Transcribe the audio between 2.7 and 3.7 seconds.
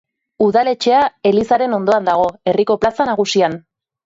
plaza nagusian.